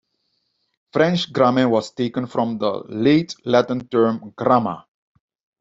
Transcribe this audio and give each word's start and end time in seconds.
French 0.93 1.31
"gramme" 1.31 1.69
was 1.69 1.91
taken 1.91 2.25
from 2.25 2.57
the 2.57 2.71
Late 2.89 3.35
Latin 3.45 3.87
term 3.87 4.33
"gramma". 4.35 4.87